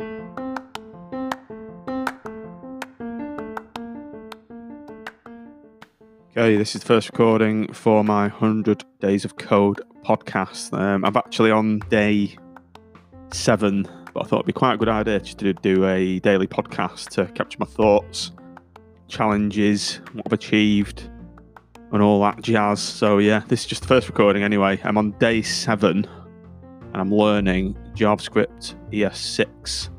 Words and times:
Okay, 0.00 0.14
this 6.36 6.76
is 6.76 6.82
the 6.82 6.86
first 6.86 7.10
recording 7.10 7.72
for 7.72 8.04
my 8.04 8.28
100 8.28 8.84
Days 9.00 9.24
of 9.24 9.38
Code 9.38 9.80
podcast. 10.04 10.72
Um, 10.72 11.04
I'm 11.04 11.16
actually 11.16 11.50
on 11.50 11.80
day 11.90 12.38
seven, 13.32 13.88
but 14.14 14.24
I 14.24 14.28
thought 14.28 14.36
it'd 14.36 14.46
be 14.46 14.52
quite 14.52 14.74
a 14.74 14.76
good 14.76 14.88
idea 14.88 15.18
to 15.18 15.52
do 15.52 15.84
a 15.84 16.20
daily 16.20 16.46
podcast 16.46 17.08
to 17.14 17.26
capture 17.32 17.58
my 17.58 17.66
thoughts, 17.66 18.30
challenges, 19.08 19.96
what 20.12 20.26
I've 20.26 20.32
achieved, 20.32 21.10
and 21.90 22.00
all 22.00 22.20
that 22.20 22.40
jazz. 22.40 22.80
So, 22.80 23.18
yeah, 23.18 23.42
this 23.48 23.62
is 23.62 23.66
just 23.66 23.82
the 23.82 23.88
first 23.88 24.06
recording 24.06 24.44
anyway. 24.44 24.80
I'm 24.84 24.96
on 24.96 25.10
day 25.18 25.42
seven 25.42 26.06
and 26.92 26.96
I'm 26.96 27.12
learning 27.12 27.76
JavaScript 27.98 28.76
ES6 28.92 29.90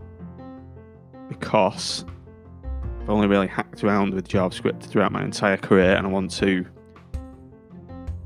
because 1.27 2.05
I've 3.01 3.09
only 3.09 3.27
really 3.27 3.47
hacked 3.47 3.83
around 3.83 4.13
with 4.13 4.27
JavaScript 4.27 4.83
throughout 4.83 5.11
my 5.11 5.21
entire 5.21 5.57
career 5.57 5.95
and 5.95 6.07
I 6.07 6.09
want 6.09 6.31
to 6.37 6.65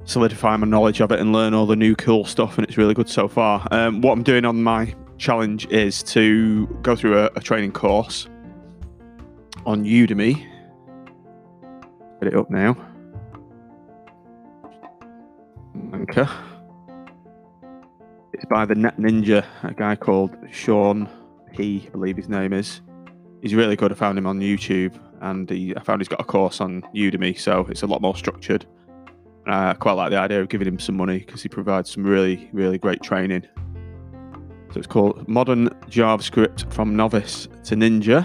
solidify 0.05 0.57
my 0.57 0.67
knowledge 0.67 1.01
of 1.01 1.12
it 1.12 1.20
and 1.20 1.34
learn 1.34 1.55
all 1.55 1.65
the 1.65 1.75
new 1.75 1.95
cool 1.95 2.23
stuff 2.23 2.59
and 2.59 2.67
it's 2.67 2.77
really 2.77 2.93
good 2.93 3.09
so 3.09 3.27
far. 3.27 3.67
Um, 3.71 4.01
what 4.01 4.12
I'm 4.12 4.21
doing 4.21 4.45
on 4.45 4.62
my 4.62 4.93
challenge 5.17 5.65
is 5.67 6.03
to 6.03 6.67
go 6.84 6.95
through 6.95 7.17
a, 7.17 7.31
a 7.35 7.41
training 7.41 7.71
course 7.71 8.27
on 9.65 9.85
Udemy. 9.85 10.35
Get 12.21 12.34
it 12.34 12.35
up 12.35 12.51
now. 12.51 12.77
Okay. 15.95 16.27
By 18.53 18.66
the 18.66 18.75
Net 18.75 18.98
Ninja, 18.98 19.43
a 19.63 19.73
guy 19.73 19.95
called 19.95 20.38
Shaun 20.52 21.09
P, 21.55 21.85
I 21.88 21.89
believe 21.89 22.17
his 22.17 22.30
name 22.30 22.53
is. 22.53 22.81
He's 23.41 23.55
really 23.55 23.76
good. 23.76 23.91
I 23.91 23.95
found 23.95 24.16
him 24.16 24.27
on 24.27 24.39
YouTube, 24.39 24.93
and 25.21 25.49
he, 25.49 25.76
I 25.76 25.82
found 25.82 26.01
he's 26.01 26.07
got 26.07 26.21
a 26.21 26.23
course 26.23 26.62
on 26.62 26.84
Udemy, 26.93 27.40
so 27.40 27.65
it's 27.71 27.81
a 27.81 27.87
lot 27.87 27.99
more 27.99 28.15
structured. 28.15 28.68
Uh, 29.48 29.71
I 29.71 29.74
quite 29.74 29.93
like 29.93 30.12
the 30.12 30.18
idea 30.18 30.40
of 30.40 30.49
giving 30.49 30.68
him 30.68 30.77
some 30.77 30.96
money 30.96 31.18
because 31.18 31.41
he 31.41 31.49
provides 31.49 31.90
some 31.90 32.04
really, 32.04 32.48
really 32.54 32.77
great 32.77 33.01
training. 33.01 33.41
So 34.71 34.77
it's 34.77 34.85
called 34.85 35.27
Modern 35.27 35.70
JavaScript 35.90 36.71
from 36.71 36.96
Novice 36.96 37.48
to 37.63 37.76
Ninja. 37.76 38.24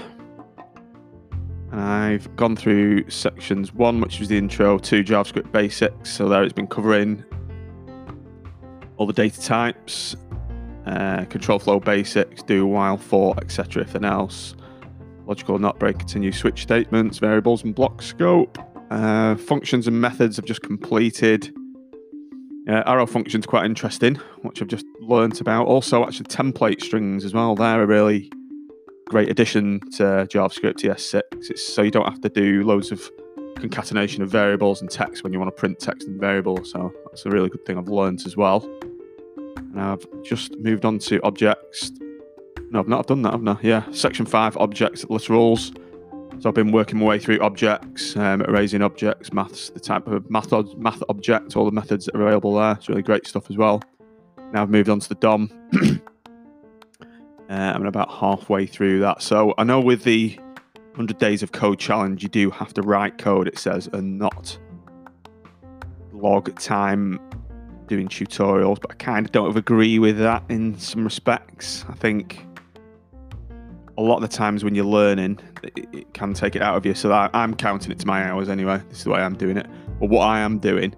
And 1.73 1.81
I've 1.81 2.37
gone 2.37 2.55
through 2.55 3.09
sections 3.09 3.73
one, 3.73 4.03
which 4.03 4.19
was 4.19 4.29
the 4.29 4.37
intro, 4.37 4.77
to 4.77 5.03
JavaScript 5.03 5.51
basics. 5.53 6.13
So 6.13 6.29
there 6.29 6.45
it's 6.45 6.53
been 6.53 6.67
covering 6.67 7.25
all 8.99 9.07
the 9.07 9.13
data 9.13 9.41
types, 9.41 10.17
uh, 10.87 11.25
control 11.27 11.59
flow 11.59 11.81
basics, 11.81 12.43
do 12.43 12.67
while 12.67 12.99
for, 12.99 13.35
etc. 13.39 13.83
If 13.83 13.95
else, 13.95 14.55
logical 15.27 15.59
not 15.59 15.79
break 15.79 15.99
continue 15.99 16.33
switch 16.33 16.63
statements, 16.63 17.19
variables 17.19 17.65
and 17.65 17.75
block 17.75 18.03
scope. 18.03 18.59
Uh, 18.91 19.37
functions 19.37 19.87
and 19.87 20.01
methods 20.01 20.37
have 20.37 20.45
just 20.45 20.63
completed. 20.63 21.55
Uh, 22.69 22.83
arrow 22.87 23.07
functions 23.07 23.47
quite 23.47 23.65
interesting, 23.65 24.17
which 24.43 24.61
I've 24.61 24.69
just 24.69 24.85
learnt 25.01 25.41
about. 25.41 25.67
Also, 25.67 26.05
actually, 26.05 26.27
template 26.27 26.83
strings 26.83 27.25
as 27.25 27.33
well. 27.33 27.55
They're 27.55 27.83
a 27.83 27.87
really 27.87 28.31
great 29.09 29.31
addition 29.31 29.81
to 29.93 30.27
JavaScript 30.31 30.83
ES6. 30.83 31.23
It's, 31.33 31.67
so 31.67 31.83
you 31.83 31.91
don't 31.91 32.05
have 32.05 32.21
to 32.21 32.29
do 32.29 32.63
loads 32.63 32.93
of 32.93 33.11
concatenation 33.57 34.23
of 34.23 34.31
variables 34.31 34.81
and 34.81 34.91
text 34.91 35.25
when 35.25 35.33
you 35.33 35.39
want 35.39 35.55
to 35.55 35.59
print 35.59 35.79
text 35.79 36.07
and 36.07 36.21
variables. 36.21 36.71
So 36.71 36.93
that's 37.07 37.25
a 37.27 37.31
really 37.31 37.49
good 37.49 37.65
thing 37.65 37.79
I've 37.79 37.89
learnt 37.89 38.27
as 38.27 38.37
well. 38.37 38.61
And 39.79 39.87
I've 39.87 40.23
just 40.25 40.59
moved 40.59 40.85
on 40.85 40.99
to 40.99 41.23
objects. 41.23 41.93
No, 42.71 42.81
I've 42.81 42.89
not 42.89 43.07
done 43.07 43.23
that, 43.23 43.31
haven't 43.31 43.47
I? 43.47 43.57
Yeah, 43.63 43.85
section 43.93 44.27
five, 44.27 44.57
objects, 44.57 45.05
literals. 45.05 45.73
So 46.43 46.49
I've 46.49 46.55
been 46.57 46.73
working 46.73 46.99
my 46.99 47.07
way 47.07 47.21
through 47.21 47.39
objects, 47.39 48.17
um, 48.17 48.43
erasing 48.43 48.83
objects, 48.83 49.33
maths, 49.33 49.71
the 49.71 49.79
type 49.79 50.09
of 50.09 50.29
math, 50.29 50.53
math 50.77 51.01
object, 51.09 51.57
all 51.57 51.65
the 51.65 51.71
methods 51.71 52.07
that 52.07 52.17
are 52.17 52.23
available 52.23 52.57
there. 52.57 52.73
It's 52.73 52.89
really 52.89 53.03
great 53.03 53.25
stuff 53.29 53.49
as 53.51 53.57
well. 53.57 53.81
Now 54.53 54.63
I've 54.63 54.71
moved 54.71 54.89
on 54.89 54.99
to 54.99 55.09
the 55.09 55.15
DOM. 55.15 55.49
uh, 57.49 57.55
I'm 57.55 57.87
about 57.87 58.11
halfway 58.11 58.67
through 58.67 58.99
that. 59.01 59.23
So 59.23 59.55
I 59.59 59.65
know 59.65 59.81
with 59.81 60.03
the 60.03 60.37
100 60.95 61.19
Days 61.19 61.45
of 61.45 61.53
Code 61.53 61.79
challenge, 61.79 62.25
you 62.25 62.29
do 62.29 62.51
have 62.51 62.75
to 62.75 62.83
write 62.83 63.19
code, 63.19 63.47
it 63.47 63.61
says, 63.61 63.89
and 63.93 64.19
not 64.19 64.59
log 66.13 66.59
time 66.59 67.21
doing 67.89 68.09
tutorials, 68.09 68.81
but 68.81 68.93
I 68.93 68.95
kind 68.95 69.27
of 69.27 69.33
don't 69.33 69.57
agree 69.57 69.99
with 69.99 70.19
that 70.19 70.45
in 70.49 70.79
some 70.79 71.05
respects. 71.05 71.85
I 71.89 71.95
think 71.95 72.45
a 73.97 74.03
lot 74.03 74.23
of 74.23 74.31
the 74.31 74.37
times 74.37 74.63
when 74.63 74.75
you're 74.77 74.85
learning, 74.85 75.41
it, 75.63 75.89
it 75.93 76.15
can 76.15 76.33
take 76.33 76.55
it 76.55 76.63
out 76.63 76.77
of 76.77 76.87
you. 76.87 76.95
So 76.95 77.11
I, 77.11 77.29
I'm 77.35 77.55
counting 77.55 77.91
it 77.91 77.99
to 77.99 78.07
my 78.07 78.23
hours 78.31 78.49
anyway. 78.49 78.81
This 78.89 78.99
is 78.99 79.05
the 79.05 79.11
way 79.11 79.21
I'm 79.21 79.35
doing 79.37 79.57
it. 79.57 79.67
But 79.99 80.09
what 80.09 80.23
I 80.23 80.39
am 80.41 80.59
doing, 80.59 80.95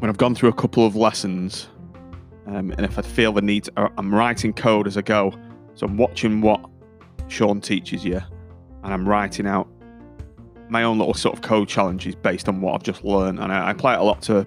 when 0.00 0.10
I've 0.10 0.16
gone 0.16 0.34
through 0.34 0.48
a 0.48 0.54
couple 0.54 0.84
of 0.84 0.96
lessons, 0.96 1.68
um, 2.46 2.72
and 2.72 2.80
if 2.80 2.98
I 2.98 3.02
feel 3.02 3.32
the 3.32 3.40
need, 3.40 3.64
to, 3.64 3.72
uh, 3.76 3.88
I'm 3.96 4.12
writing 4.12 4.52
code 4.52 4.86
as 4.86 4.96
I 4.96 5.02
go. 5.02 5.32
So 5.76 5.86
I'm 5.86 5.96
watching 5.96 6.40
what 6.40 6.60
Shaun 7.28 7.60
teaches 7.60 8.04
you, 8.04 8.20
and 8.82 8.92
I'm 8.92 9.08
writing 9.08 9.46
out 9.46 9.68
my 10.68 10.82
own 10.82 10.98
little 10.98 11.14
sort 11.14 11.36
of 11.36 11.42
code 11.42 11.68
challenges 11.68 12.14
based 12.14 12.48
on 12.48 12.60
what 12.60 12.74
I've 12.74 12.82
just 12.82 13.04
learned. 13.04 13.38
And 13.38 13.52
I, 13.52 13.68
I 13.68 13.70
apply 13.70 13.94
it 13.94 14.00
a 14.00 14.02
lot 14.02 14.22
to 14.22 14.46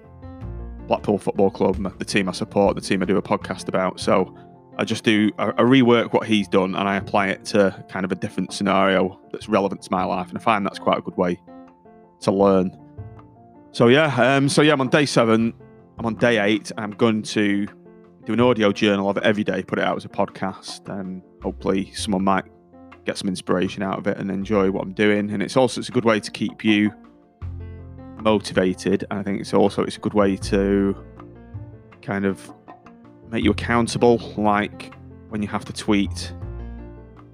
Blackpool 0.88 1.18
Football 1.18 1.50
Club, 1.50 1.98
the 1.98 2.04
team 2.04 2.28
I 2.28 2.32
support, 2.32 2.74
the 2.74 2.80
team 2.80 3.02
I 3.02 3.04
do 3.04 3.16
a 3.16 3.22
podcast 3.22 3.68
about. 3.68 4.00
So 4.00 4.34
I 4.78 4.84
just 4.84 5.04
do 5.04 5.30
I, 5.38 5.50
rework 5.50 6.12
what 6.12 6.26
he's 6.26 6.48
done 6.48 6.74
and 6.74 6.88
I 6.88 6.96
apply 6.96 7.28
it 7.28 7.44
to 7.46 7.84
kind 7.88 8.04
of 8.04 8.12
a 8.12 8.14
different 8.14 8.52
scenario 8.52 9.20
that's 9.30 9.48
relevant 9.48 9.82
to 9.82 9.92
my 9.92 10.04
life, 10.04 10.28
and 10.28 10.38
I 10.38 10.40
find 10.40 10.64
that's 10.64 10.78
quite 10.78 10.98
a 10.98 11.02
good 11.02 11.16
way 11.16 11.40
to 12.22 12.32
learn. 12.32 12.76
So 13.72 13.88
yeah, 13.88 14.14
um, 14.16 14.48
so 14.48 14.62
yeah, 14.62 14.72
I'm 14.72 14.80
on 14.80 14.88
day 14.88 15.06
seven. 15.06 15.52
I'm 15.98 16.06
on 16.06 16.14
day 16.14 16.38
eight. 16.38 16.72
I'm 16.78 16.92
going 16.92 17.22
to 17.22 17.66
do 18.24 18.32
an 18.32 18.40
audio 18.40 18.72
journal 18.72 19.10
of 19.10 19.16
it 19.16 19.24
every 19.24 19.44
day, 19.44 19.62
put 19.62 19.78
it 19.78 19.84
out 19.84 19.96
as 19.96 20.04
a 20.04 20.08
podcast, 20.08 20.88
and 20.88 21.22
hopefully 21.42 21.92
someone 21.92 22.24
might 22.24 22.44
get 23.04 23.18
some 23.18 23.28
inspiration 23.28 23.82
out 23.82 23.98
of 23.98 24.06
it 24.06 24.16
and 24.18 24.30
enjoy 24.30 24.70
what 24.70 24.82
I'm 24.82 24.92
doing. 24.92 25.30
And 25.30 25.42
it's 25.42 25.56
also 25.56 25.80
it's 25.80 25.88
a 25.88 25.92
good 25.92 26.04
way 26.04 26.20
to 26.20 26.30
keep 26.30 26.64
you 26.64 26.92
motivated. 28.22 29.04
And 29.10 29.18
I 29.18 29.22
think 29.22 29.40
it's 29.40 29.54
also 29.54 29.82
it's 29.82 29.96
a 29.96 30.00
good 30.00 30.14
way 30.14 30.36
to 30.36 30.96
kind 32.02 32.24
of 32.24 32.52
make 33.30 33.44
you 33.44 33.50
accountable. 33.50 34.18
Like 34.36 34.94
when 35.28 35.42
you 35.42 35.48
have 35.48 35.64
to 35.66 35.72
tweet 35.72 36.32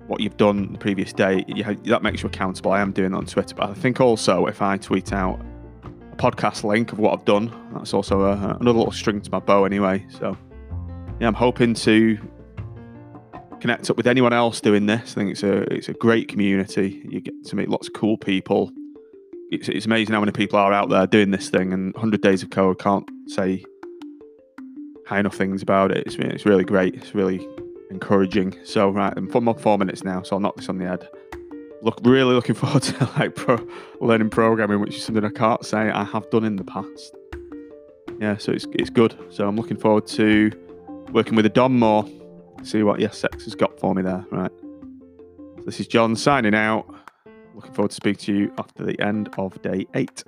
what 0.06 0.20
you've 0.20 0.36
done 0.36 0.72
the 0.72 0.78
previous 0.78 1.12
day, 1.12 1.44
you, 1.48 1.64
that 1.64 2.02
makes 2.02 2.22
you 2.22 2.28
accountable. 2.28 2.72
I 2.72 2.80
am 2.80 2.92
doing 2.92 3.12
that 3.12 3.18
on 3.18 3.26
Twitter, 3.26 3.54
but 3.54 3.70
I 3.70 3.74
think 3.74 4.00
also 4.00 4.46
if 4.46 4.60
I 4.60 4.76
tweet 4.76 5.12
out 5.12 5.40
a 6.12 6.16
podcast 6.16 6.64
link 6.64 6.92
of 6.92 6.98
what 6.98 7.18
I've 7.18 7.24
done, 7.24 7.52
that's 7.72 7.94
also 7.94 8.22
a, 8.22 8.56
another 8.60 8.78
little 8.78 8.92
string 8.92 9.20
to 9.20 9.30
my 9.30 9.38
bow 9.40 9.64
anyway. 9.64 10.04
So 10.10 10.36
yeah, 11.20 11.28
I'm 11.28 11.34
hoping 11.34 11.74
to 11.74 12.18
connect 13.60 13.88
up 13.88 13.96
with 13.96 14.06
anyone 14.06 14.34
else 14.34 14.60
doing 14.60 14.86
this. 14.86 15.12
I 15.12 15.14
think 15.14 15.30
it's 15.30 15.42
a 15.42 15.62
it's 15.72 15.88
a 15.88 15.94
great 15.94 16.28
community. 16.28 17.02
You 17.08 17.20
get 17.20 17.44
to 17.46 17.56
meet 17.56 17.68
lots 17.68 17.88
of 17.88 17.94
cool 17.94 18.18
people. 18.18 18.70
It's, 19.54 19.68
it's 19.68 19.86
amazing 19.86 20.14
how 20.14 20.20
many 20.20 20.32
people 20.32 20.58
are 20.58 20.72
out 20.72 20.88
there 20.88 21.06
doing 21.06 21.30
this 21.30 21.48
thing, 21.48 21.72
and 21.72 21.94
100 21.94 22.20
Days 22.20 22.42
of 22.42 22.50
Code 22.50 22.78
can't 22.78 23.08
say 23.26 23.64
high 25.06 25.20
enough 25.20 25.36
things 25.36 25.62
about 25.62 25.92
it. 25.92 26.06
It's, 26.06 26.16
it's 26.16 26.44
really 26.44 26.64
great. 26.64 26.94
It's 26.94 27.14
really 27.14 27.46
encouraging. 27.90 28.56
So 28.64 28.90
right, 28.90 29.12
I'm 29.16 29.30
four, 29.30 29.54
four 29.54 29.78
minutes 29.78 30.02
now, 30.02 30.22
so 30.22 30.36
I'll 30.36 30.40
knock 30.40 30.56
this 30.56 30.68
on 30.68 30.78
the 30.78 30.86
head. 30.86 31.08
Look, 31.82 32.00
really 32.02 32.34
looking 32.34 32.54
forward 32.62 32.82
to 32.82 33.10
like 33.16 33.36
pro, 33.36 33.58
learning 34.00 34.30
programming, 34.30 34.80
which 34.80 34.96
is 34.96 35.04
something 35.04 35.24
I 35.24 35.30
can't 35.30 35.64
say 35.64 35.90
I 35.90 36.04
have 36.04 36.28
done 36.30 36.44
in 36.44 36.56
the 36.56 36.64
past. 36.64 37.14
Yeah, 38.20 38.36
so 38.36 38.52
it's 38.52 38.66
it's 38.72 38.90
good. 38.90 39.16
So 39.30 39.46
I'm 39.46 39.56
looking 39.56 39.76
forward 39.76 40.06
to 40.08 40.50
working 41.12 41.36
with 41.36 41.46
a 41.46 41.50
DOM 41.50 41.78
more. 41.78 42.08
See 42.62 42.82
what 42.82 42.98
ES6 42.98 43.44
has 43.44 43.54
got 43.54 43.78
for 43.78 43.94
me 43.94 44.02
there. 44.02 44.24
Right. 44.30 44.52
This 45.66 45.80
is 45.80 45.86
John 45.86 46.16
signing 46.16 46.54
out. 46.54 46.93
Looking 47.54 47.72
forward 47.72 47.90
to 47.90 47.94
speaking 47.94 48.24
to 48.24 48.32
you 48.34 48.52
after 48.58 48.84
the 48.84 49.00
end 49.00 49.28
of 49.38 49.60
day 49.62 49.86
eight. 49.94 50.24